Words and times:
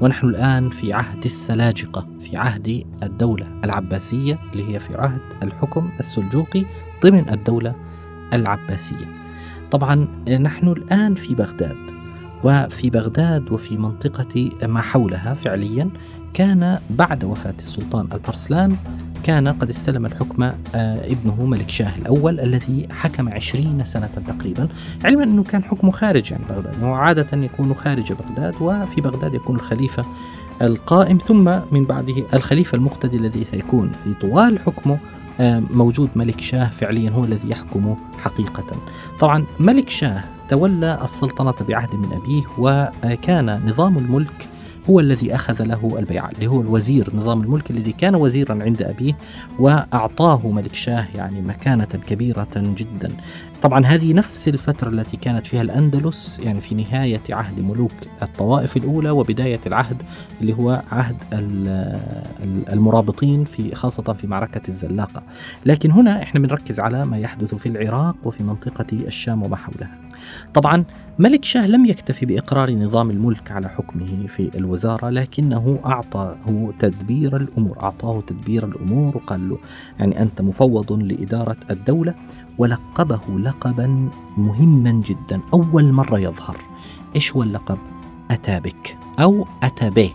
ونحن 0.00 0.26
الآن 0.26 0.70
في 0.70 0.92
عهد 0.92 1.24
السلاجقة 1.24 2.06
في 2.20 2.36
عهد 2.36 2.84
الدولة 3.02 3.46
العباسية 3.64 4.38
اللي 4.52 4.74
هي 4.74 4.80
في 4.80 4.98
عهد 4.98 5.20
الحكم 5.42 5.90
السلجوقي 6.00 6.64
ضمن 7.02 7.28
الدولة 7.28 7.74
العباسية. 8.32 9.06
طبعا 9.70 10.08
نحن 10.28 10.68
الآن 10.68 11.14
في 11.14 11.34
بغداد 11.34 11.95
وفي 12.46 12.90
بغداد 12.90 13.52
وفي 13.52 13.76
منطقة 13.76 14.50
ما 14.62 14.80
حولها 14.80 15.34
فعليا 15.34 15.90
كان 16.34 16.78
بعد 16.90 17.24
وفاة 17.24 17.54
السلطان 17.60 18.08
البرسلان 18.12 18.76
كان 19.24 19.48
قد 19.48 19.68
استلم 19.68 20.06
الحكم 20.06 20.42
آه، 20.42 20.54
ابنه 20.74 21.46
ملك 21.46 21.70
شاه 21.70 21.96
الأول 21.98 22.40
الذي 22.40 22.88
حكم 22.90 23.28
عشرين 23.28 23.84
سنة 23.84 24.10
تقريبا. 24.26 24.68
علما 25.04 25.24
أنه 25.24 25.42
كان 25.42 25.64
حكمه 25.64 25.90
خارج 25.90 26.32
عن 26.32 26.40
بغداد 26.48 26.84
هو 26.84 26.94
عادة 26.94 27.26
يكون 27.32 27.74
خارج 27.74 28.12
بغداد 28.12 28.54
وفي 28.60 29.00
بغداد 29.00 29.34
يكون 29.34 29.56
الخليفة 29.56 30.02
القائم 30.62 31.18
ثم 31.18 31.44
من 31.72 31.84
بعده 31.84 32.14
الخليفة 32.34 32.76
المقتدي 32.76 33.16
الذي 33.16 33.44
سيكون 33.44 33.92
في 34.04 34.14
طوال 34.20 34.58
حكمه 34.58 34.98
آه، 35.40 35.62
موجود 35.70 36.10
ملك 36.16 36.40
شاه 36.40 36.70
فعليا 36.70 37.10
هو 37.10 37.24
الذي 37.24 37.50
يحكم 37.50 37.96
حقيقة. 38.18 38.64
طبعا 39.18 39.44
ملك 39.60 39.90
شاه 39.90 40.35
تولى 40.48 40.98
السلطنة 41.04 41.66
بعهد 41.68 41.94
من 41.94 42.12
أبيه 42.12 42.42
وكان 42.58 43.66
نظام 43.66 43.96
الملك 43.96 44.48
هو 44.90 45.00
الذي 45.00 45.34
أخذ 45.34 45.64
له 45.64 45.98
البيعة 45.98 46.30
اللي 46.30 46.46
هو 46.46 46.60
الوزير 46.60 47.10
نظام 47.14 47.42
الملك 47.42 47.70
الذي 47.70 47.92
كان 47.92 48.14
وزيرا 48.14 48.62
عند 48.62 48.82
أبيه 48.82 49.18
وأعطاه 49.58 50.48
ملك 50.48 50.74
شاه 50.74 51.06
يعني 51.14 51.42
مكانة 51.42 51.84
كبيرة 51.84 52.48
جدا. 52.56 53.08
طبعا 53.62 53.86
هذه 53.86 54.12
نفس 54.12 54.48
الفترة 54.48 54.88
التي 54.88 55.16
كانت 55.16 55.46
فيها 55.46 55.62
الأندلس 55.62 56.40
يعني 56.44 56.60
في 56.60 56.74
نهاية 56.74 57.20
عهد 57.30 57.60
ملوك 57.60 57.92
الطوائف 58.22 58.76
الأولى 58.76 59.10
وبداية 59.10 59.60
العهد 59.66 60.02
اللي 60.40 60.54
هو 60.54 60.82
عهد 60.92 61.16
المرابطين 62.72 63.44
في 63.44 63.74
خاصة 63.74 64.12
في 64.12 64.26
معركة 64.26 64.60
الزلاقة. 64.68 65.22
لكن 65.66 65.90
هنا 65.90 66.22
إحنا 66.22 66.40
بنركز 66.40 66.80
على 66.80 67.04
ما 67.04 67.18
يحدث 67.18 67.54
في 67.54 67.68
العراق 67.68 68.16
وفي 68.24 68.42
منطقة 68.42 68.86
الشام 68.92 69.42
وما 69.42 69.56
حولها. 69.56 70.05
طبعا 70.54 70.84
ملك 71.18 71.44
شاه 71.44 71.66
لم 71.66 71.86
يكتفي 71.86 72.26
بإقرار 72.26 72.70
نظام 72.70 73.10
الملك 73.10 73.50
على 73.50 73.68
حكمه 73.68 74.26
في 74.26 74.50
الوزارة 74.58 75.10
لكنه 75.10 75.78
أعطاه 75.86 76.36
تدبير 76.78 77.36
الأمور 77.36 77.80
أعطاه 77.82 78.20
تدبير 78.20 78.66
الأمور 78.66 79.16
وقال 79.16 79.48
له 79.48 79.58
يعني 79.98 80.22
أنت 80.22 80.42
مفوض 80.42 80.92
لإدارة 80.92 81.56
الدولة 81.70 82.14
ولقبه 82.58 83.38
لقبا 83.38 84.10
مهما 84.36 85.02
جدا 85.06 85.40
أول 85.54 85.92
مرة 85.92 86.18
يظهر. 86.18 86.56
إيش 87.16 87.36
هو 87.36 87.42
اللقب؟ 87.42 87.78
أتابك 88.30 88.96
أو 89.20 89.46
أتابي 89.62 90.12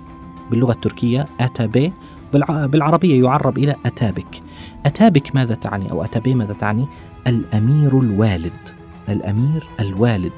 باللغة 0.52 0.72
التركية 0.72 1.26
أتابي 1.40 1.94
بالعربية 2.34 3.24
يعرب 3.24 3.58
إلى 3.58 3.76
أتابك 3.86 4.42
أتابك 4.86 5.36
ماذا 5.36 5.56
تعني؟ 5.56 5.92
أو 5.92 6.04
أتابي 6.04 6.36
ماذا 6.36 6.54
تعني؟ 6.54 6.86
الأمير 7.28 8.00
الوالد. 8.00 8.81
الأمير 9.10 9.68
الوالد. 9.80 10.32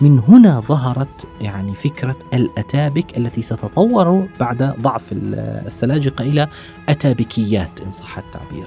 من 0.00 0.18
هنا 0.18 0.60
ظهرت 0.60 1.26
يعني 1.40 1.74
فكرة 1.74 2.16
الأتابك 2.34 3.18
التي 3.18 3.42
ستتطور 3.42 4.26
بعد 4.40 4.62
ضعف 4.62 5.02
السلاجقة 5.12 6.22
إلى 6.22 6.48
أتابكيات 6.88 7.80
إن 7.80 7.90
صح 7.90 8.18
التعبير. 8.18 8.66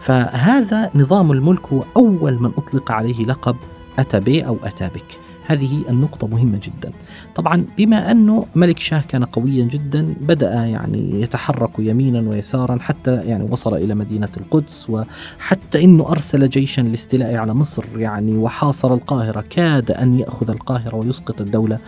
فهذا 0.00 0.90
نظام 0.94 1.32
الملك 1.32 1.66
هو 1.66 1.84
أول 1.96 2.42
من 2.42 2.50
أطلق 2.56 2.92
عليه 2.92 3.24
لقب 3.26 3.56
أتابي 3.98 4.46
أو 4.46 4.56
أتابك. 4.64 5.18
هذه 5.46 5.84
النقطة 5.88 6.26
مهمة 6.26 6.60
جدا. 6.62 6.92
طبعا 7.34 7.64
بما 7.78 8.10
أنه 8.10 8.46
ملك 8.54 8.78
شاه 8.78 9.00
كان 9.08 9.24
قويا 9.24 9.64
جدا 9.64 10.14
بدأ 10.20 10.52
يعني 10.52 11.22
يتحرك 11.22 11.70
يمينا 11.78 12.30
ويسارا 12.30 12.78
حتى 12.78 13.14
يعني 13.14 13.44
وصل 13.50 13.74
إلى 13.74 13.94
مدينة 13.94 14.28
القدس 14.36 14.90
وحتى 14.90 15.84
أنه 15.84 16.08
أرسل 16.08 16.48
جيشا 16.48 16.80
للاستيلاء 16.80 17.34
على 17.34 17.54
مصر 17.54 17.84
يعني 17.96 18.36
وحاصر 18.36 18.94
القاهرة 18.94 19.44
كاد 19.50 19.90
أن 19.90 20.18
يأخذ 20.18 20.50
القاهرة 20.50 20.96
ويسقط 20.96 21.40
الدولة 21.40 21.78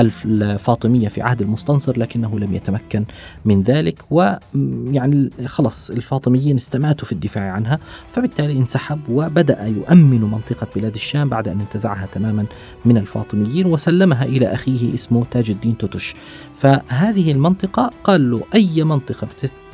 الفاطمية 0.00 1.08
في 1.08 1.22
عهد 1.22 1.42
المستنصر 1.42 1.98
لكنه 1.98 2.38
لم 2.38 2.54
يتمكن 2.54 3.04
من 3.44 3.62
ذلك 3.62 4.02
ويعني 4.10 5.30
خلص 5.46 5.90
الفاطميين 5.90 6.56
استماتوا 6.56 7.06
في 7.06 7.12
الدفاع 7.12 7.52
عنها 7.52 7.78
فبالتالي 8.10 8.52
انسحب 8.52 9.00
وبدأ 9.10 9.66
يؤمن 9.66 10.20
منطقة 10.20 10.66
بلاد 10.76 10.94
الشام 10.94 11.28
بعد 11.28 11.48
أن 11.48 11.60
انتزعها 11.60 12.06
تماما 12.12 12.46
من 12.84 12.96
الفاطميين 12.96 13.66
وسلمها 13.66 14.24
إلى 14.24 14.46
أخيه 14.54 14.75
اسمه 14.94 15.24
تاج 15.30 15.50
الدين 15.50 15.78
توتش 15.78 16.14
فهذه 16.54 17.32
المنطقة 17.32 17.90
قال 18.04 18.30
له 18.30 18.42
أي 18.54 18.84
منطقة 18.84 19.28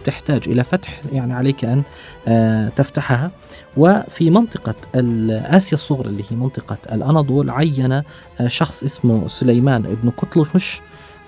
تحتاج 0.05 0.49
إلى 0.49 0.65
فتح 0.65 1.01
يعني 1.13 1.33
عليك 1.33 1.65
أن 1.65 1.83
آه، 2.29 2.69
تفتحها. 2.69 3.31
وفي 3.77 4.31
منطقة 4.31 4.75
آسيا 5.57 5.75
الصغرى 5.75 6.09
اللي 6.09 6.25
هي 6.31 6.37
منطقة 6.37 6.79
الأناضول 6.93 7.51
عين 7.51 7.93
آه، 7.93 8.03
شخص 8.47 8.83
اسمه 8.83 9.29
سليمان 9.29 9.83
بن 10.03 10.11
قطلمش 10.11 10.81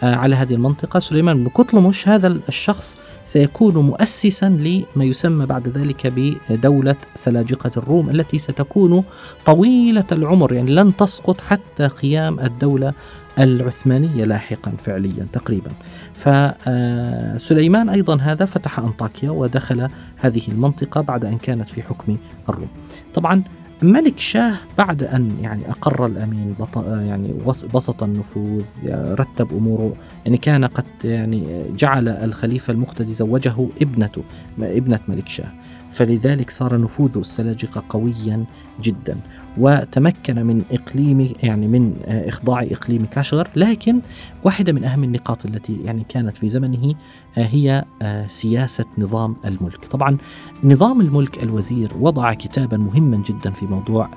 آه، 0.02 0.14
على 0.14 0.36
هذه 0.36 0.54
المنطقة. 0.54 1.00
سليمان 1.00 1.44
بن 1.44 1.48
قطلمش 1.48 2.08
هذا 2.08 2.38
الشخص 2.48 2.96
سيكون 3.24 3.76
مؤسسا 3.76 4.46
لما 4.48 5.04
يسمى 5.04 5.46
بعد 5.46 5.68
ذلك 5.68 6.12
بدولة 6.50 6.96
سلاجقة 7.14 7.70
الروم 7.76 8.10
التي 8.10 8.38
ستكون 8.38 9.04
طويلة 9.46 10.04
العمر 10.12 10.52
يعني 10.52 10.70
لن 10.70 10.96
تسقط 10.96 11.40
حتى 11.40 11.86
قيام 11.86 12.40
الدولة 12.40 12.94
العثمانية 13.38 14.24
لاحقا 14.24 14.72
فعليا 14.84 15.26
تقريبا. 15.32 15.70
فسليمان 16.14 17.88
أيضا 17.88 18.16
هذا 18.16 18.44
فتح 18.44 18.78
أنطاكيا 18.78 19.30
ودخل 19.30 19.88
هذه 20.16 20.42
المنطقة 20.48 21.00
بعد 21.00 21.24
أن 21.24 21.38
كانت 21.38 21.68
في 21.68 21.82
حكم 21.82 22.16
الروم. 22.48 22.68
طبعا 23.14 23.42
ملك 23.82 24.18
شاه 24.18 24.54
بعد 24.78 25.02
أن 25.02 25.30
يعني 25.42 25.70
أقر 25.70 26.06
الأمين 26.06 26.54
يعني 26.86 27.34
بسط 27.74 28.02
النفوذ 28.02 28.64
رتب 28.90 29.52
أموره 29.52 29.94
يعني 30.24 30.38
كان 30.38 30.64
قد 30.64 30.84
يعني 31.04 31.64
جعل 31.76 32.08
الخليفة 32.08 32.72
المقتدي 32.72 33.14
زوجه 33.14 33.54
ابنته 33.82 34.22
ابنة 34.58 35.00
ملك 35.08 35.28
شاه. 35.28 35.52
فلذلك 35.90 36.50
صار 36.50 36.80
نفوذ 36.80 37.18
السلاجقة 37.18 37.84
قويا 37.88 38.44
جدا. 38.82 39.16
وتمكن 39.58 40.46
من 40.46 40.62
إقليم 40.70 41.32
يعني 41.42 41.68
من 41.68 41.96
آه، 42.04 42.28
إخضاع 42.28 42.62
إقليم 42.62 43.06
كاشغر. 43.06 43.48
لكن 43.56 44.00
واحدة 44.44 44.72
من 44.72 44.84
أهم 44.84 45.04
النقاط 45.04 45.46
التي 45.46 45.76
يعني 45.84 46.04
كانت 46.08 46.36
في 46.36 46.48
زمنه 46.48 46.94
آه، 47.38 47.44
هي 47.44 47.84
آه، 48.02 48.26
سياسة 48.26 48.84
نظام 48.98 49.36
الملك. 49.44 49.84
طبعا 49.84 50.16
نظام 50.64 51.00
الملك 51.00 51.42
الوزير 51.42 51.92
وضع 52.00 52.34
كتابا 52.34 52.76
مهما 52.76 53.22
جدا 53.26 53.50
في 53.50 53.66
موضوع 53.66 54.08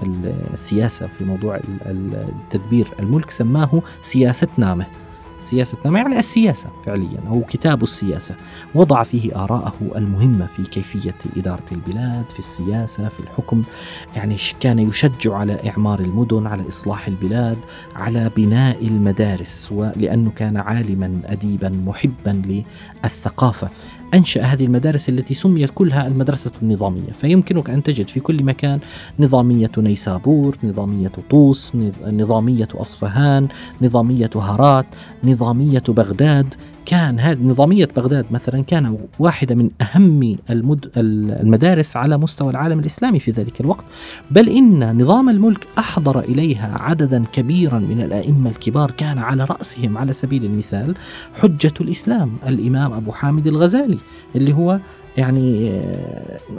السياسة 0.53 1.08
في 1.08 1.24
موضوع 1.24 1.59
التدبير 1.85 2.88
الملك 3.00 3.32
سماه 3.32 3.82
سياسة 4.02 4.47
نما 5.85 5.99
يعني 5.99 6.19
السياسة 6.19 6.69
فعليا 6.85 7.19
أو 7.29 7.41
كتاب 7.41 7.84
السياسة. 7.84 8.35
وضع 8.75 9.03
فيه 9.03 9.43
آراءه 9.43 9.73
المهمة 9.95 10.47
في 10.55 10.63
كيفية 10.63 11.16
إدارة 11.37 11.63
البلاد 11.72 12.25
في 12.29 12.39
السياسة 12.39 13.09
في 13.09 13.19
الحكم. 13.19 13.63
يعني 14.16 14.35
كان 14.59 14.79
يشجع 14.79 15.35
على 15.35 15.69
إعمار 15.69 15.99
المدن 15.99 16.47
على 16.47 16.67
إصلاح 16.67 17.07
البلاد 17.07 17.57
على 17.95 18.31
بناء 18.37 18.87
المدارس 18.87 19.72
ولأنه 19.72 20.31
كان 20.35 20.57
عالما 20.57 21.22
أديبا 21.25 21.69
محبا 21.69 22.63
للثقافة. 23.03 23.69
أنشأ 24.14 24.42
هذه 24.42 24.66
المدارس 24.66 25.09
التي 25.09 25.34
سميت 25.34 25.70
كلها 25.70 26.08
المدرسة 26.08 26.52
النظامية. 26.62 27.12
فيمكنك 27.12 27.70
أن 27.70 27.84
تجد 27.84 28.08
في 28.08 28.20
كل 28.20 28.44
مكان 28.44 28.80
نظامية 29.20 29.72
نيسابور 29.78 30.58
نظامية 30.64 31.12
طوس 31.30 31.74
نظامية 32.06 32.68
أصفهان 32.76 33.48
نظامية 33.82 34.30
هرات 34.36 34.86
نظامية 35.24 35.84
بغداد 35.88 36.54
كان 36.87 37.19
هذه 37.19 37.43
نظامية 37.43 37.89
بغداد 37.95 38.25
مثلا 38.31 38.63
كان 38.63 38.97
واحدة 39.19 39.55
من 39.55 39.69
أهم 39.81 40.37
المد 40.49 40.91
المدارس 40.97 41.97
على 41.97 42.17
مستوى 42.17 42.49
العالم 42.49 42.79
الإسلامي 42.79 43.19
في 43.19 43.31
ذلك 43.31 43.61
الوقت 43.61 43.85
بل 44.31 44.49
إن 44.49 45.01
نظام 45.01 45.29
الملك 45.29 45.67
أحضر 45.79 46.19
إليها 46.19 46.75
عددا 46.79 47.23
كبيرا 47.34 47.79
من 47.79 48.01
الأئمة 48.01 48.49
الكبار 48.49 48.91
كان 48.91 49.17
على 49.17 49.43
رأسهم 49.45 49.97
على 49.97 50.13
سبيل 50.13 50.45
المثال 50.45 50.95
حجة 51.34 51.73
الإسلام 51.81 52.31
الإمام 52.47 52.93
أبو 52.93 53.11
حامد 53.11 53.47
الغزالي 53.47 53.97
اللي 54.35 54.53
هو 54.53 54.79
يعني 55.17 55.81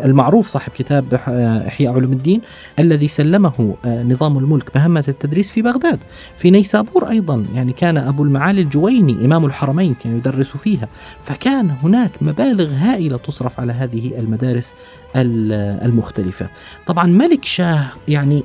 المعروف 0.05 0.49
صاحب 0.49 0.72
كتاب 0.72 1.14
آه، 1.28 1.69
إحياء 1.69 1.93
علوم 1.93 2.12
الدين 2.12 2.40
الذي 2.78 3.08
سلمه 3.08 3.76
آه، 3.84 4.02
نظام 4.02 4.38
الملك 4.38 4.76
مهمة 4.76 5.05
التدريس 5.08 5.50
في 5.50 5.62
بغداد. 5.62 5.99
في 6.37 6.50
نيسابور 6.50 7.10
أيضا 7.10 7.44
يعني 7.55 7.72
كان 7.72 7.96
أبو 7.96 8.25
المعالي 8.25 8.60
الجويني 8.60 9.25
إمام 9.25 9.44
الحرمين 9.44 9.94
كان 9.94 10.16
يدرس 10.16 10.56
فيها. 10.56 10.88
فكان 11.22 11.70
هناك 11.70 12.10
مبالغ 12.20 12.72
هائلة 12.72 13.16
تصرف 13.16 13.60
على 13.60 13.72
هذه 13.72 14.19
المدارس 14.19 14.75
المختلفة. 15.16 16.49
طبعا 16.87 17.06
ملك 17.06 17.44
شاه 17.44 17.84
يعني 18.08 18.44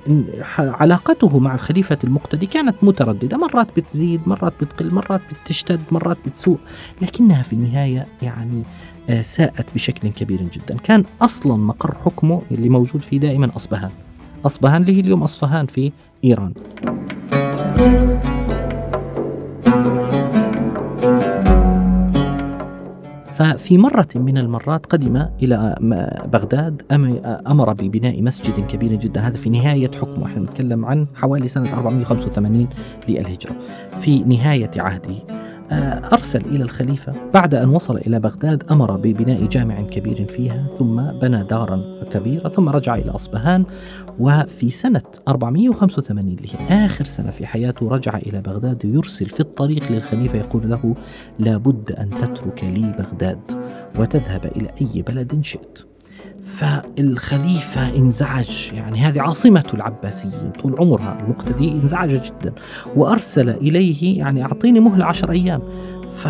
علاقته 0.57 1.39
مع 1.39 1.53
الخليفة 1.55 1.97
المقتدي 2.03 2.45
كانت 2.45 2.75
مترددة. 2.81 3.37
مرات 3.37 3.67
بتزيد 3.77 4.21
مرات 4.25 4.53
بتقل 4.61 4.93
مرات 4.93 5.21
بتشتد 5.31 5.81
مرات 5.91 6.17
بتسوء. 6.25 6.59
لكنها 7.01 7.41
في 7.41 7.53
النهاية 7.53 8.07
يعني 8.21 8.63
ساءت 9.21 9.65
بشكل 9.73 10.09
كبير 10.09 10.41
جدا. 10.41 10.77
كان 10.77 11.03
أصلا 11.21 11.55
مقر 11.55 11.95
حكمه 12.05 12.41
اللي 12.51 12.69
موجود 12.69 13.01
فيه 13.01 13.19
دائما 13.19 13.49
أصبهان. 13.55 13.91
أصبهان 14.45 14.81
اللي 14.81 14.95
هي 14.95 14.99
اليوم 14.99 15.23
أصفهان 15.23 15.65
في 15.65 15.91
إيران. 16.23 16.53
ففي 23.33 23.77
مرة 23.77 24.07
من 24.15 24.37
المرات 24.37 24.85
قدم 24.85 25.25
إلى 25.41 25.75
بغداد 26.33 26.81
أمر 27.47 27.73
ببناء 27.73 28.21
مسجد 28.21 28.67
كبير 28.67 28.95
جدا. 28.95 29.21
هذا 29.21 29.37
في 29.37 29.49
نهاية 29.49 29.91
حكمه. 29.91 30.25
إحنا 30.25 30.41
نتكلم 30.41 30.85
عن 30.85 31.07
حوالي 31.15 31.47
سنة 31.47 31.73
485 31.73 32.67
للهجرة. 33.09 33.55
في 33.99 34.19
نهاية 34.23 34.71
عهده 34.77 35.15
آه، 35.29 35.42
أرسل 36.13 36.41
إلى 36.45 36.63
الخليفة. 36.63 37.13
بعد 37.33 37.55
أن 37.55 37.69
وصل 37.69 37.97
إلى 37.97 38.19
بغداد 38.19 38.63
أمر 38.71 38.97
ببناء 38.97 39.45
جامع 39.45 39.81
كبير 39.81 40.27
فيها 40.27 40.67
ثم 40.77 41.01
بنى 41.11 41.43
دارا 41.43 42.03
كبيرة 42.11 42.49
ثم 42.49 42.69
رجع 42.69 42.95
إلى 42.95 43.11
أصبهان 43.11 43.65
وفي 44.19 44.69
سنة 44.69 45.01
485 45.27 46.19
اللي 46.19 46.49
هي 46.53 46.85
آخر 46.85 47.05
سنة 47.05 47.31
في 47.31 47.45
حياته 47.45 47.89
رجع 47.89 48.17
إلى 48.17 48.41
بغداد 48.41 48.85
يرسل 48.85 49.29
في 49.29 49.39
الطريق 49.39 49.91
للخليفة 49.91 50.37
يقول 50.37 50.69
له 50.69 50.95
لابد 51.39 51.91
أن 51.91 52.09
تترك 52.09 52.63
لي 52.63 52.95
بغداد 52.99 53.39
وتذهب 53.99 54.45
إلى 54.45 54.69
أي 54.81 55.01
بلد 55.01 55.39
شئت. 55.41 55.92
فالخليفة 56.45 57.95
انزعج 57.95 58.71
يعني 58.73 58.99
هذه 58.99 59.21
عاصمة 59.21 59.67
العباسيين 59.73 60.51
طول 60.61 60.75
عمرها 60.79 61.19
المقتدي 61.19 61.71
انزعج 61.71 62.09
جدا 62.09 62.53
وأرسل 62.95 63.49
إليه 63.49 64.19
يعني 64.19 64.43
أعطيني 64.45 64.79
مهلة 64.79 65.05
عشر 65.05 65.31
أيام 65.31 65.61
ف 66.11 66.27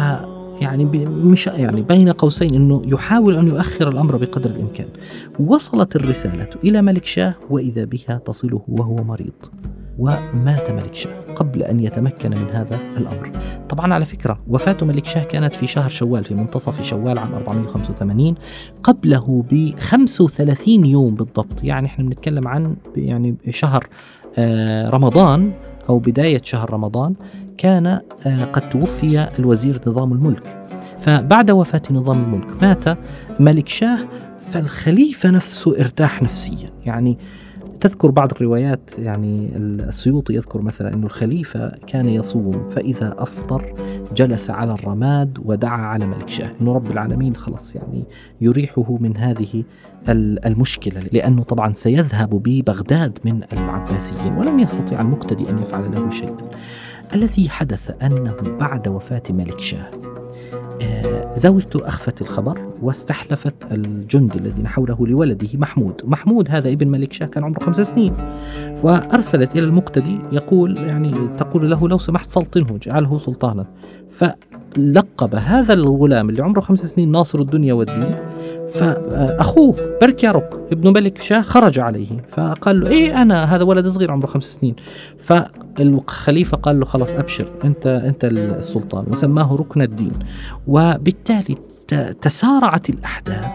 يعني 0.62 0.86
مش 1.06 1.48
يعني 1.48 1.82
بين 1.82 2.10
قوسين 2.10 2.56
إنه 2.56 2.82
يحاول 2.86 3.36
أن 3.36 3.48
يؤخر 3.48 3.90
الأمر 3.90 4.18
بقدر 4.18 4.50
الإمكان. 4.50 4.88
وصلت 5.40 5.96
الرسالة 5.96 6.50
إلى 6.64 6.82
ملك 6.82 7.06
شاه 7.06 7.36
وإذا 7.50 7.86
بها 7.86 8.22
تصله 8.26 8.62
وهو 8.68 8.96
مريض. 8.96 9.34
ومات 10.00 10.72
ملك 10.72 10.96
شاة 10.96 11.34
قبل 11.36 11.64
أن 11.64 11.80
يتمكن 11.80 12.30
من 12.30 12.50
هذا 12.54 12.80
الأمر. 12.98 13.32
طبعا 13.70 13.94
على 13.94 14.06
فكرة 14.06 14.40
وفاة 14.48 14.78
ملك 14.82 15.06
شاة 15.06 15.24
كانت 15.24 15.54
في 15.54 15.68
شهر 15.68 15.90
شوال 15.90 16.24
في 16.26 16.34
منتصف 16.34 16.84
شوال 16.84 17.20
عام 17.20 17.34
485 17.34 18.36
قبله 18.84 19.46
ب 19.52 19.74
35 19.80 20.86
يوم 20.86 21.16
بالضبط. 21.16 21.64
يعني 21.64 21.88
إحنا 21.88 22.06
بنتكلم 22.06 22.48
عن 22.48 22.76
يعني 22.96 23.36
شهر 23.50 23.88
آه، 24.38 24.90
رمضان 24.90 25.52
أو 25.90 26.00
بداية 26.00 26.42
شهر 26.44 26.74
رمضان 26.74 27.16
كان 27.58 27.88
آه، 27.88 28.46
قد 28.54 28.70
توفي 28.70 29.28
الوزير 29.40 29.82
نظام 29.88 30.14
الملك. 30.14 30.68
فبعد 31.00 31.52
وفاة 31.52 31.82
نظام 31.92 32.24
الملك 32.24 32.64
مات 32.64 32.98
ملك 33.40 33.70
شاة 33.70 34.00
فالخليفة 34.40 35.30
نفسه 35.30 35.80
ارتاح 35.80 36.24
نفسيا. 36.24 36.70
يعني 36.86 37.18
تذكر 37.84 38.12
بعض 38.12 38.32
الروايات 38.32 38.90
يعني 38.98 39.50
السيوطي 39.56 40.34
يذكر 40.34 40.62
مثلا 40.62 40.94
أن 40.94 41.04
الخليفة 41.04 41.70
كان 41.88 42.10
يصوم 42.10 42.68
فإذا 42.68 43.16
أفطر 43.18 43.74
جلس 44.16 44.50
على 44.50 44.74
الرماد 44.74 45.38
ودعا 45.46 45.82
على 45.82 46.06
ملك 46.06 46.30
شاه. 46.30 46.52
أنه 46.62 46.74
رب 46.74 46.92
العالمين 46.92 47.36
خلص 47.36 47.76
يعني 47.76 48.04
يريحه 48.42 48.98
من 49.00 49.18
هذه 49.18 49.64
المشكلة 50.46 51.02
لأنه 51.12 51.44
طبعا 51.44 51.74
سيذهب 51.74 52.30
ببغداد 52.30 53.20
من 53.26 53.44
العباسيين 53.54 54.34
ولم 54.34 54.60
يستطيع 54.60 55.02
المقتدي 55.02 55.50
أن 55.50 55.60
يفعل 55.60 55.92
له 55.92 56.10
شيئا. 56.10 56.38
الذي 57.14 57.50
حدث 57.50 58.04
أنه 58.04 58.36
بعد 58.60 58.88
وفاة 58.88 59.24
ملك 59.30 59.60
شاه 59.60 59.90
زوجته 61.38 61.88
أخفت 61.88 62.22
الخبر 62.22 62.60
واستحلفت 62.82 63.54
الجند 63.72 64.36
الذين 64.36 64.68
حوله 64.68 65.08
لولده 65.08 65.50
محمود. 65.54 66.02
محمود 66.04 66.48
هذا 66.50 66.70
ابن 66.70 66.88
ملك 66.88 67.14
شاه 67.14 67.28
كان 67.28 67.44
عمره 67.44 67.60
خمس 67.60 67.82
سنين. 67.82 68.14
وأرسلت 68.84 69.56
إلى 69.56 69.66
المقتدي 69.66 70.20
يقول 70.32 70.78
يعني 70.78 71.12
تقول 71.40 71.72
له 71.72 71.88
لو 71.88 71.98
سمحت 71.98 72.32
سلطنه 72.32 72.76
اجعله 72.76 73.18
سلطانا. 73.18 73.66
فلقب 74.10 75.36
هذا 75.36 75.74
الغلام 75.74 76.30
اللي 76.30 76.44
عمره 76.44 76.60
خمس 76.62 76.86
سنين 76.86 77.12
ناصر 77.12 77.40
الدنيا 77.40 77.74
والدين 77.74 78.16
فأخوه 78.70 79.98
بركياروك 80.02 80.60
ابن 80.72 80.94
ملك 80.94 81.22
شاه 81.22 81.42
خرج 81.42 81.80
عليه 81.80 82.08
فقال 82.30 82.80
له 82.80 82.90
إيه 82.90 83.22
أنا؟ 83.22 83.56
هذا 83.56 83.64
ولد 83.64 83.88
صغير 83.88 84.12
عمره 84.12 84.26
خمس 84.26 84.44
سنين. 84.44 84.76
فالخليفة 85.20 86.58
قال 86.58 86.80
له 86.80 86.86
خلاص 86.86 87.16
أبشر 87.16 87.52
أنت 87.66 87.88
أنت 87.88 88.26
السلطان. 88.26 89.06
وسماه 89.10 89.56
ركن 89.56 89.82
الدين. 89.82 90.12
وبالتالي 90.68 91.58
تسارعت 92.22 92.90
الأحداث 92.90 93.54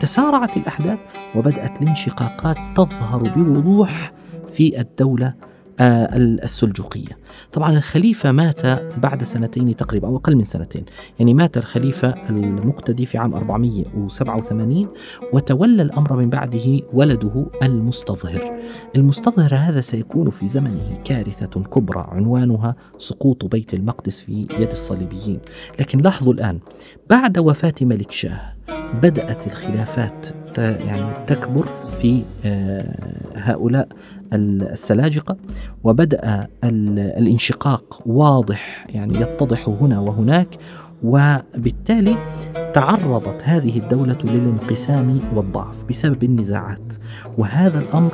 تسارعت 0.00 0.56
الأحداث 0.56 0.98
وبدأت 1.36 1.82
الانشقاقات 1.82 2.56
تظهر 2.76 3.22
بوضوح 3.36 4.12
في 4.52 4.80
الدولة 4.80 5.34
السلجوقية. 5.80 7.18
طبعا 7.52 7.72
الخليفة 7.72 8.32
مات 8.32 8.66
بعد 8.98 9.24
سنتين 9.24 9.76
تقريبا 9.76 10.08
أو 10.08 10.16
أقل 10.16 10.36
من 10.36 10.44
سنتين. 10.44 10.84
يعني 11.18 11.34
مات 11.34 11.56
الخليفة 11.56 12.14
المقتدي 12.30 13.06
في 13.06 13.18
عام 13.18 13.34
487 13.34 14.88
وتولى 15.32 15.82
الأمر 15.82 16.16
من 16.16 16.30
بعده 16.30 16.80
ولده 16.92 17.46
المستظهر. 17.62 18.60
المستظهر 18.96 19.54
هذا 19.54 19.80
سيكون 19.80 20.30
في 20.30 20.48
زمنه 20.48 20.98
كارثة 21.04 21.62
كبرى 21.62 22.06
عنوانها 22.08 22.76
سقوط 22.98 23.44
بيت 23.44 23.74
المقدس 23.74 24.20
في 24.20 24.46
يد 24.58 24.70
الصليبيين. 24.70 25.40
لكن 25.80 25.98
لاحظوا 25.98 26.32
الآن 26.32 26.58
بعد 27.10 27.38
وفاة 27.38 27.74
ملك 27.80 28.10
شاه 28.12 28.54
بدأت 29.02 29.46
الخلافات 29.46 30.26
يعني 30.58 31.26
تكبر 31.26 31.66
في 32.00 32.22
آه، 32.44 32.94
هؤلاء 33.36 33.88
السلاجقة 34.32 35.36
وبدأ 35.84 36.48
الانشقاق 36.94 38.02
واضح 38.06 38.86
يعني 38.88 39.20
يتضح 39.20 39.68
هنا 39.68 40.00
وهناك 40.00 40.48
وبالتالي 41.02 42.16
تعرضت 42.74 43.42
هذه 43.42 43.78
الدولة 43.78 44.18
للانقسام 44.24 45.20
والضعف 45.34 45.84
بسبب 45.84 46.24
النزاعات. 46.24 46.94
وهذا 47.38 47.78
الأمر 47.78 48.12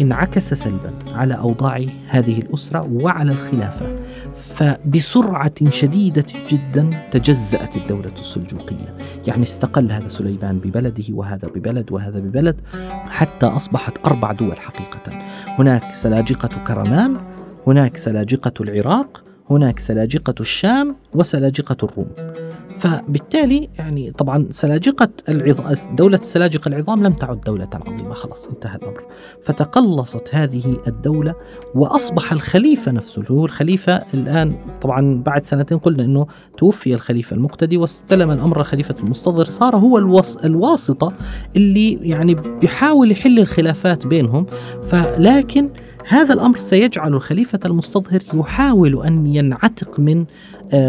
انعكس 0.00 0.54
سلبا 0.54 0.92
على 1.14 1.34
أوضاع 1.34 1.84
هذه 2.08 2.40
الأسرة 2.40 2.88
وعلى 2.92 3.30
الخلافة. 3.32 4.01
فبسرعة 4.34 5.70
شديدة 5.70 6.24
جدا 6.48 6.90
تجزأت 7.12 7.76
الدولة 7.76 8.12
السلجوقية. 8.18 8.96
يعني 9.26 9.42
استقل 9.42 9.92
هذا 9.92 10.08
سليمان 10.08 10.58
ببلده 10.58 11.04
وهذا 11.10 11.48
ببلد 11.48 11.92
وهذا 11.92 12.18
ببلد 12.18 12.56
حتى 12.90 13.46
أصبحت 13.46 13.98
أربع 14.06 14.32
دول 14.32 14.56
حقيقة. 14.60 15.24
هناك 15.58 15.94
سلاجقة 15.94 16.64
كرمان 16.66 17.16
هناك 17.66 17.96
سلاجقة 17.96 18.52
العراق 18.60 19.24
هناك 19.50 19.78
سلاجقة 19.78 20.34
الشام 20.40 20.96
وسلاجقة 21.14 21.76
الروم. 21.82 22.08
فبالتالي 22.76 23.68
يعني 23.78 24.10
طبعا 24.10 24.46
سلاجقة 24.50 25.08
العظام 25.28 25.94
دولة 25.96 26.18
السلاجقة 26.18 26.68
العظام 26.68 27.02
لم 27.02 27.12
تعد 27.12 27.40
دولة 27.40 27.68
عظيمة 27.74 28.14
خلاص 28.14 28.48
انتهى 28.48 28.76
الأمر. 28.76 29.04
فتقلصت 29.44 30.34
هذه 30.34 30.76
الدولة 30.86 31.34
وأصبح 31.74 32.32
الخليفة 32.32 32.92
نفسه 32.92 33.22
اللي 33.22 33.30
هو 33.30 33.44
الخليفة 33.44 34.02
الآن 34.14 34.54
طبعا 34.82 35.22
بعد 35.26 35.46
سنتين 35.46 35.78
قلنا 35.78 36.04
أنه 36.04 36.26
توفي 36.58 36.94
الخليفة 36.94 37.36
المقتدي 37.36 37.76
واستلم 37.76 38.30
الأمر 38.30 38.60
الخليفة 38.60 38.94
المستظهر 39.00 39.44
صار 39.44 39.76
هو 39.76 39.98
الوس 39.98 40.36
الواسطة 40.36 41.12
اللي 41.56 41.92
يعني 41.92 42.34
بيحاول 42.34 43.10
يحل 43.10 43.38
الخلافات 43.38 44.06
بينهم. 44.06 44.46
فلكن 44.84 45.70
هذا 46.06 46.34
الأمر 46.34 46.56
سيجعل 46.56 47.14
الخليفة 47.14 47.60
المستظهر 47.64 48.20
يحاول 48.34 49.06
أن 49.06 49.26
ينعتق 49.26 50.00
من 50.00 50.24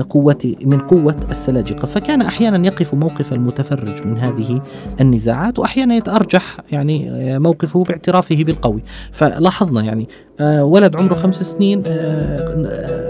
قوة 0.09 0.55
من 0.65 0.79
قوة 0.79 1.15
السلاجقة. 1.31 1.85
فكان 1.85 2.21
أحيانا 2.21 2.67
يقف 2.67 2.93
موقف 2.93 3.33
المتفرج 3.33 4.07
من 4.07 4.17
هذه 4.17 4.61
النزاعات 5.01 5.59
وأحيانا 5.59 5.95
يتأرجح 5.95 6.57
يعني 6.71 7.11
آه، 7.11 7.37
موقفه 7.37 7.83
باعترافه 7.83 8.43
بالقوي. 8.43 8.83
فلاحظنا 9.11 9.81
يعني 9.81 10.07
آه، 10.39 10.63
ولد 10.65 10.95
عمره 10.95 11.13
خمس 11.13 11.43
سنين 11.43 11.83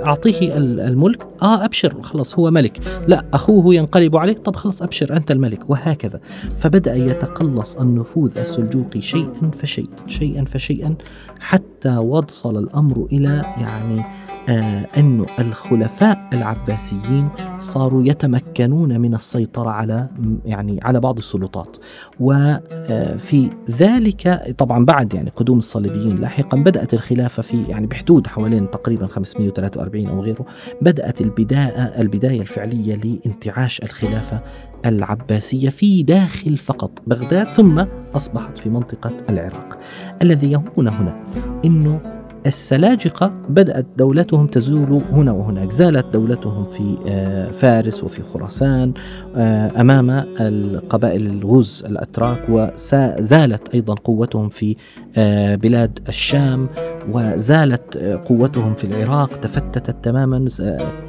أعطيه 0.06 0.58
الملك. 0.58 1.28
آه 1.42 1.66
أبشر 1.66 2.02
خلاص 2.02 2.40
هو 2.40 2.52
ملك. 2.52 2.80
لا 3.08 3.26
أخوه 3.34 3.76
ينقلب 3.76 4.18
عليه. 4.18 4.34
طب 4.34 4.56
خلاص 4.56 4.82
أبشر 4.82 5.18
أنت 5.18 5.32
الملك. 5.32 5.70
وهكذا. 5.70 6.20
فبدأ 6.58 6.96
يتقلص 6.96 7.76
النفوذ 7.76 8.38
السلجوقي 8.38 9.02
شيئا 9.02 9.52
فشيئا 9.60 10.08
شيئا 10.08 10.46
فشيئا 10.46 10.96
حتى 11.40 11.98
وصل 11.98 12.58
الأمر 12.58 13.08
إلى 13.12 13.42
يعني 13.62 14.02
آه 14.02 14.23
أن 14.50 15.26
الخلفاء 15.40 16.30
العباسيين 16.34 17.30
صاروا 17.60 18.04
يتمكنون 18.06 19.00
من 19.00 19.16
السيطرة 19.16 19.70
على 19.70 20.08
يعني 20.46 20.80
على 20.82 21.00
بعض 21.00 21.18
السلطات. 21.18 21.78
وفي 22.20 23.50
آه، 23.50 23.72
ذلك 23.72 24.56
طبعا 24.58 24.86
بعد 24.86 25.14
يعني 25.14 25.30
قدوم 25.36 25.58
الصليبيين 25.58 26.16
لاحقا 26.16 26.58
بدأت 26.58 26.94
الخلافة 26.94 27.44
في 27.44 27.64
يعني 27.64 27.88
بحدود 27.88 28.28
حوالين 28.28 28.72
تقريبا 28.72 29.08
543 29.08 30.08
أو 30.08 30.22
غيره 30.22 30.46
بدأت 30.82 31.22
البداية 31.22 32.02
البداية 32.02 32.42
الفعلية 32.42 32.96
لانتعاش 32.96 33.84
الخلافة 33.84 34.40
العباسية 34.86 35.70
في 35.70 36.04
داخل 36.04 36.58
فقط 36.58 36.92
بغداد 37.08 37.48
ثم 37.48 37.86
أصبحت 38.16 38.60
في 38.60 38.70
منطقة 38.70 39.12
العراق. 39.30 39.80
الذي 40.22 40.52
يهمنا 40.52 41.02
هنا 41.02 41.24
أنه 41.66 42.13
السلاجقة 42.46 43.34
بدأت 43.50 43.86
دولتهم 43.98 44.48
تزول 44.48 45.02
هنا 45.12 45.32
وهناك. 45.32 45.72
زالت 45.72 46.06
دولتهم 46.14 46.70
في 46.70 46.98
آه، 47.08 47.52
فارس 47.52 48.04
وفي 48.04 48.22
خراسان 48.22 48.94
آه، 49.36 49.82
أمام 49.82 50.10
القبائل 50.40 51.26
الغز 51.28 51.84
الأتراك 51.88 52.50
وزالت 52.50 53.74
أيضا 53.74 53.94
قوتهم 53.96 54.50
في 54.50 54.76
آه، 55.18 55.56
بلاد 55.56 56.00
الشام. 56.08 56.70
وزالت 57.12 57.98
قوتهم 57.98 58.76
في 58.76 58.84
العراق 58.84 59.40
تفتتت 59.40 60.06
تماما 60.06 60.48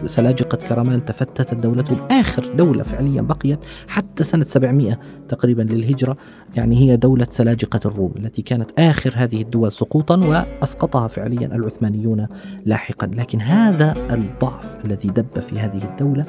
سلاجقة 0.06 0.58
كرمان 0.68 1.04
تفتتت 1.04 1.54
دولتهم. 1.54 1.98
آخر 2.10 2.54
دولة 2.56 2.82
فعليا 2.82 3.22
بقيت 3.22 3.58
حتى 3.88 4.24
سنة 4.24 4.44
700 4.44 4.98
تقريبا 5.28 5.62
للهجرة. 5.62 6.16
يعني 6.56 6.76
هي 6.76 6.96
دولة 6.96 7.26
سلاجقة 7.30 7.80
الروم 7.84 8.12
التي 8.16 8.42
كانت 8.42 8.70
آخر 8.78 9.12
هذه 9.16 9.42
الدول 9.42 9.72
سقوطا 9.72 10.16
وأسقطها 10.16 11.08
فعليا 11.08 11.46
العثمانيون 11.46 12.26
لاحقا. 12.64 13.06
لكن 13.06 13.40
هذا 13.40 13.94
الضعف 14.10 14.84
الذي 14.84 15.08
دب 15.08 15.40
في 15.40 15.58
هذه 15.58 15.84
الدولة 15.84 16.24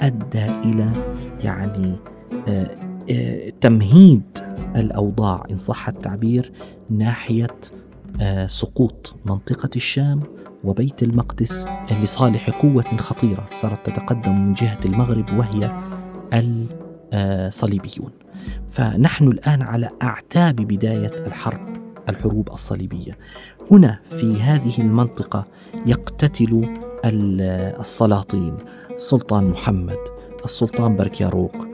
أدى 0.00 0.44
إلى 0.44 0.92
يعني 1.44 1.96
آه، 2.48 2.70
آه، 3.10 3.52
تمهيد 3.60 4.22
الأوضاع 4.76 5.44
إن 5.50 5.58
صح 5.58 5.88
التعبير 5.88 6.52
ناحية 6.90 7.46
آه، 7.46 7.77
سقوط 8.46 9.14
منطقة 9.26 9.70
الشام 9.76 10.20
وبيت 10.64 11.02
المقدس 11.02 11.66
لصالح 12.02 12.50
قوة 12.50 12.96
خطيرة 12.96 13.48
صارت 13.52 13.90
تتقدم 13.90 14.40
من 14.40 14.52
جهة 14.52 14.78
المغرب 14.84 15.26
وهي 15.38 15.72
الصليبيون. 17.12 18.10
فنحن 18.68 19.28
الآن 19.28 19.62
على 19.62 19.90
أعتاب 20.02 20.56
بداية 20.56 21.26
الحرب 21.26 21.76
الحروب 22.08 22.52
الصليبية. 22.52 23.18
هنا 23.70 24.00
في 24.10 24.42
هذه 24.42 24.80
المنطقة 24.80 25.46
يقتتل 25.86 26.78
السلاطين. 27.04 28.56
السلطان 28.90 29.44
محمد 29.44 29.98
السلطان 30.44 30.96
بركياروق 30.96 31.68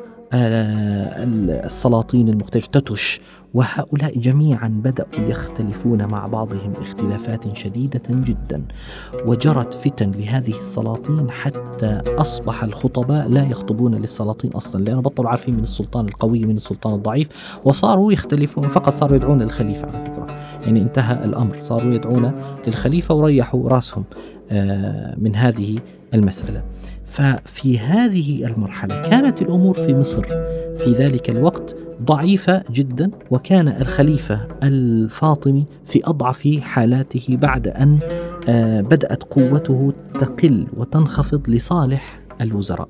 السلاطين 1.65 2.29
المختلفة 2.29 2.69
تتش 2.69 3.21
وهؤلاء 3.55 4.19
جميعا 4.19 4.69
بدأوا 4.69 5.29
يختلفون 5.29 6.07
مع 6.07 6.27
بعضهم 6.27 6.73
اختلافات 6.81 7.57
شديدة 7.57 8.03
جدا 8.11 8.63
وجرت 9.27 9.75
فتن 9.75 10.11
لهذه 10.11 10.59
السلاطين 10.59 11.31
حتى 11.31 12.01
أصبح 12.09 12.65
الخطباء 12.65 13.29
لا 13.29 13.43
يخطبون 13.45 13.95
للسلاطين 13.95 14.51
أصلا 14.51 14.85
لأنه 14.85 15.01
بطلوا 15.01 15.31
عارفين 15.31 15.55
من 15.55 15.63
السلطان 15.63 16.09
القوي 16.09 16.39
من 16.39 16.57
السلطان 16.57 16.95
الضعيف 16.95 17.29
وصاروا 17.65 18.13
يختلفون 18.13 18.65
فقط 18.65 18.95
صاروا 18.95 19.17
يدعون 19.17 19.43
للخليفة 19.43 19.89
على 19.89 20.05
فكرة. 20.05 20.27
يعني 20.67 20.83
انتهى 20.83 21.25
الأمر 21.25 21.57
صاروا 21.63 21.95
يدعون 21.95 22.33
للخليفة 22.67 23.15
وريحوا 23.15 23.69
رأسهم 23.69 24.05
آه، 24.51 25.15
من 25.19 25.37
هذه 25.37 25.79
المسألة. 26.15 26.63
ففي 27.05 27.79
هذه 27.79 28.47
المرحلة 28.47 29.01
كانت 29.01 29.43
الأمور 29.43 29.75
في 29.75 29.95
مصر 29.95 30.25
في 30.79 30.93
ذلك 30.93 31.31
الوقت 31.31 31.77
ضعيفة 32.03 32.63
جدا 32.71 33.11
وكان 33.31 33.69
الخليفة 33.69 34.41
الفاطمي 34.63 35.65
في 35.85 36.01
أضعف 36.05 36.49
حالاته 36.63 37.27
بعد 37.29 37.69
أن 37.69 37.99
آه، 38.49 38.81
بدأت 38.81 39.23
قوته 39.23 39.93
تقل 40.15 40.67
وتنخفض 40.77 41.51
لصالح 41.51 42.21
الوزراء. 42.41 42.89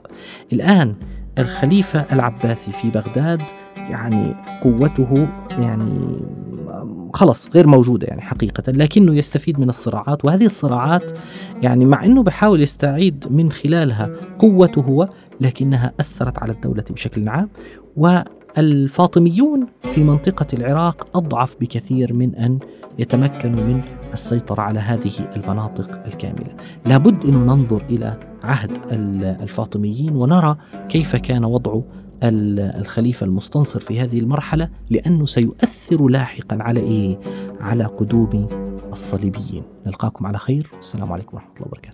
الآن 0.53 0.95
الخليفة 1.39 2.05
العباسي 2.13 2.73
في 2.73 2.91
بغداد 2.91 3.43
يعني 3.77 4.35
قوته 4.63 5.29
يعني 5.59 6.19
خلص 7.15 7.49
غير 7.55 7.67
موجودة 7.67 8.07
يعني 8.07 8.21
حقيقة 8.21 8.73
لكنه 8.73 9.15
يستفيد 9.15 9.61
من 9.61 9.69
الصراعات 9.69 10.25
وهذه 10.25 10.47
الصراعات 10.47 11.13
يعني 11.63 11.85
مع 11.85 12.05
أنه 12.05 12.23
بحاول 12.23 12.63
يستعيد 12.63 13.25
من 13.31 13.53
خلالها 13.53 14.11
قوته 14.39 14.83
هو 14.83 15.09
لكنها 15.41 15.93
أثرت 16.01 16.39
على 16.39 16.53
الدولة 16.53 16.85
بشكل 16.91 17.29
عام 17.29 17.49
والفاطميون 17.97 19.67
في 19.83 20.05
منطقة 20.05 20.47
العراق 20.53 21.17
أضعف 21.17 21.57
بكثير 21.61 22.13
من 22.13 22.35
أن 22.35 22.59
يتمكنوا 22.99 23.65
من 23.65 23.81
السيطرة 24.13 24.61
على 24.63 24.81
هذه 24.81 25.13
المناطق 25.37 26.05
الكاملة. 26.07 26.57
لابد 26.87 27.25
أن 27.25 27.47
ننظر 27.47 27.83
إلى 27.91 28.21
عهد 28.45 28.71
الفاطميين 29.43 30.17
ونرى 30.17 30.57
كيف 30.89 31.17
كان 31.17 31.45
وضع 31.45 31.81
الخليفة 32.23 33.27
المستنصر 33.27 33.81
في 33.81 34.01
هذه 34.01 34.19
المرحلة 34.19 34.69
لأنه 34.91 35.25
سيؤثر 35.25 36.09
لاحقا 36.09 36.57
على 36.61 36.81
إيه؟ 36.81 37.21
على 37.61 37.85
قدوم 37.85 38.49
الصليبيين. 38.93 39.63
نلقاكم 39.87 40.27
على 40.27 40.39
خير. 40.39 40.71
والسلام 40.77 41.13
عليكم 41.13 41.37
ورحمة 41.37 41.53
الله 41.57 41.67
وبركاته. 41.67 41.94